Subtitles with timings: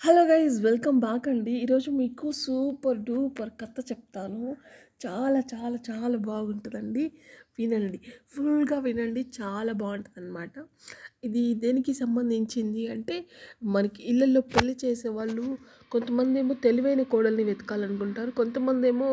[0.00, 1.52] Hello guys welcome back అండి.
[1.64, 4.42] ఈరోజు మీకు సూపర్ డూపర్ కథ చెప్తాను.
[5.04, 7.04] చాలా చాలా చాలా బాగుంటుందండి.
[7.58, 7.98] వినండి.
[8.32, 10.52] ఫుల్గా వినండి చాలా బాగుంటుంది అనమాట
[11.26, 13.16] ఇది దేనికి సంబంధించింది అంటే
[13.76, 15.46] మనకి ఇళ్ళల్లో పెళ్ళి చేసే వాళ్ళు
[15.92, 18.30] కొంతమంది ఏమో తెలివైన కోడల్ని వెతకాలనుకుంటారు.
[18.40, 19.08] కొంతమంది ఏమో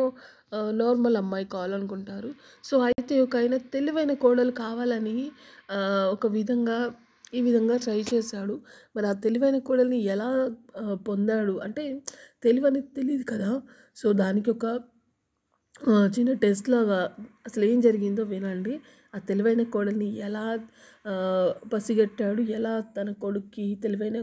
[0.83, 2.31] నార్మల్ అమ్మాయి కావాలనుకుంటారు.
[2.69, 5.17] సో అయితే ఒక ఆయన తెలివైన కోడలు కావాలని
[6.15, 6.77] ఒక విధంగా
[7.37, 8.55] ఈ విధంగా ట్రై చేశాడు.
[8.95, 10.29] మరి ఆ తెలివైన కోడల్ని ఎలా
[11.07, 11.53] పొందాడు?
[11.65, 11.83] అంటే
[12.43, 13.51] తెలివి అనేది తెలియదు కదా.
[13.95, 14.65] సో దానికి ఒక
[16.15, 16.99] చిన్న టెస్ట్ లాగా
[17.47, 18.73] అసలు ఏం జరిగిందో వినండి.
[19.15, 20.45] ఆ తెలివైన కోడల్ని ఎలా
[21.73, 22.41] పసిగట్టాడు?
[22.57, 24.17] ఎలా తన కొడుక్కి తెలివైన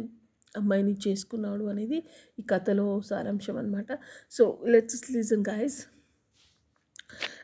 [0.57, 1.99] అమ్మాయిని చేసుకున్నాడు అనేది
[2.41, 3.91] ఈ కథలో సారాంశం అనమాట
[4.31, 5.79] సో లెట్స్ లీజన్ గాయస్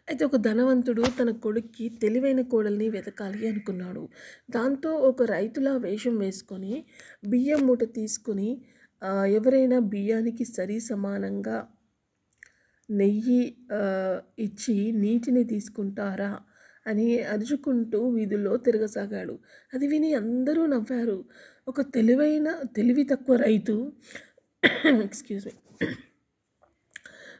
[0.08, 4.04] అయితే ఒక ధనవంతుడు తన కొడుక్కి తెలివైన కోడల్ని వెతకాలి అనుకున్నాడు.
[4.50, 6.74] దాంతో ఒక రైతులా వేషం వేసుకొని
[7.26, 8.50] బియ్యం మూట తీసుకుని
[9.30, 11.58] ఎవరైనా బియ్యానికి సరి సమానంగా
[12.88, 13.42] నెయ్యి
[14.38, 16.32] ఇచ్చి నీటిని తీసుకుంటారా
[16.86, 19.34] అని అరుచుకుంటూ వీధుల్లో తిరగసాగాడు.
[19.72, 21.18] అది విని అందరూ నవ్వారు.
[21.68, 23.76] ఒక తెలివైన తెలివి తక్కువ రైతు
[25.08, 26.07] ఎక్స్క్యూజ్ మీ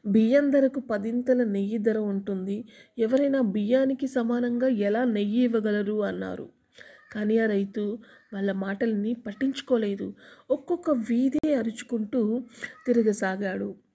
[0.06, 2.64] బియ్యం ధరకు పదింతల నెయ్యి ధర ఉంటుంది.
[2.98, 6.02] ఎవరైనా బియ్యానికి సమానంగా ఎలా నెయ్యి ఇవ్వగలరు?
[6.02, 6.48] అన్నారు.
[7.12, 7.98] కానీ ఆ రైతు
[8.34, 10.14] వాళ్ళ మాటల్ని పట్టించుకోలేదు.
[10.50, 12.42] ఒక్కొక్క వీధి అరుచుకుంటూ
[12.86, 13.87] తిరగసాగాడు.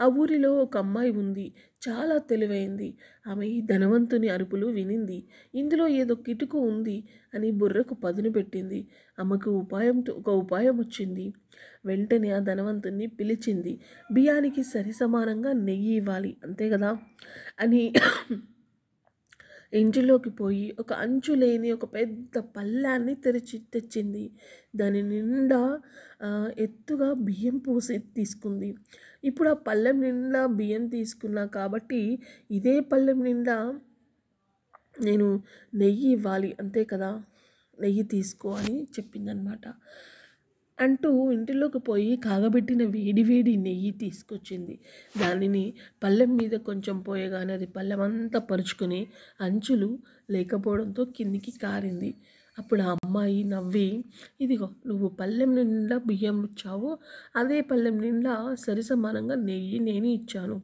[0.00, 1.52] ఆ ఊరిలో ఒక అమ్మాయి ఉంది.
[1.88, 2.94] చాలా తెలివైంది.
[3.26, 5.24] ఆమె ఈ ధనవంతుని అరుపులు వినింది.
[5.54, 8.88] ఇందులో ఏదో కిటుకు ఉంది అని బుర్రకు పదును పెట్టింది.
[9.20, 11.32] ఆమెకు ఉపాయం ఒక ఉపాయం వచ్చింది.
[11.86, 13.80] వెంటనే ఆ ధనవంతుని పిలిచింది.
[14.12, 16.36] బియ్యానికి సరి సమానంగా నెయ్యి ఇవ్వాలి.
[16.44, 16.98] అంతే కదా?
[17.60, 17.92] అని
[19.72, 24.24] ఇంటిలోకి పోయి ఒక అంచు లేని ఒక పెద్ద పళ్ళాన్ని తెరిచి తెచ్చింది.
[24.76, 25.60] దాని నిండా
[26.58, 28.70] ఎత్తుగా బియ్యం పోసి తీసుకుంది.
[29.24, 32.02] ఇప్పుడు ఆ పళ్ళెం నిండా బియ్యం తీసుకున్నా కాబట్టి
[32.50, 33.56] ఇదే పళ్ళెం నిండా
[35.00, 35.42] నేను
[35.74, 37.10] నెయ్యి ఇవ్వాలి అంతే కదా?
[37.80, 39.64] నెయ్యి తీసుకో అని చెప్పిందనమాట.
[40.80, 44.74] అంటూ ఇంటిలోకి పోయి కాగబెట్టిన వేడి వేడి నెయ్యి తీసుకొచ్చింది.
[45.14, 45.64] దానిని
[46.02, 49.00] పళ్ళెం మీద కొంచెం పోయగానే అది పళ్ళెం అంతా పరుచుకుని
[49.40, 49.90] అంచులు
[50.30, 52.10] లేకపోవడంతో కిందికి కారింది.
[52.58, 53.88] అప్పుడు ఆ అమ్మాయి నవ్వి
[54.40, 56.90] ఇదిగో నువ్వు పళ్ళెం నిండా బియ్యం ఇచ్చావు.
[57.36, 60.56] అదే పళ్ళెం నిండా సరి సమానంగా నెయ్యి నేను ఇచ్చాను.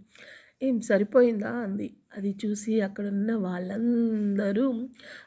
[0.62, 1.86] ఏం సరిపోయిందా అంది.
[2.16, 4.66] అది చూసి అక్కడున్న వాళ్ళందరూ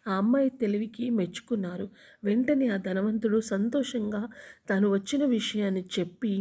[0.08, 1.86] ఆ అమ్మాయి తెలివికి మెచ్చుకున్నారు.
[2.24, 4.22] వెంటనే ఆ ధనవంతుడు సంతోషంగా
[4.70, 6.34] తాను వచ్చిన విషయాన్ని చెప్పి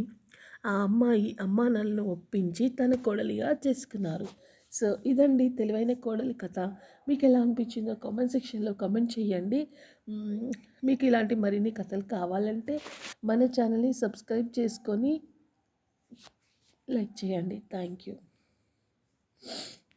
[0.66, 4.28] ఆ అమ్మాయి అమ్మానాలను ఒప్పించి తన కోడలిగా చేసుకున్నారు.
[4.72, 6.58] సో ఇదండి తెలివైన కోడలి కథ.
[7.08, 9.60] మీకు ఎలా అనిపించిందో కామెంట్ సెక్షన్లో కామెంట్ చేయండి.
[10.84, 12.76] మీకు ఇలాంటి మరిన్ని కథలు కావాలంటే
[13.24, 15.12] మన ఛానల్ని సబ్స్క్రైబ్ చేసుకొని
[16.88, 17.58] లైక్ చేయండి.
[17.72, 18.16] Thank you.
[19.40, 19.77] Yeah.